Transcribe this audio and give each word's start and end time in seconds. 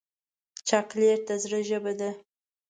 چاکلېټ 0.67 1.21
د 1.27 1.29
زړه 1.43 1.59
ژبه 1.69 1.93
ده. 1.99 2.09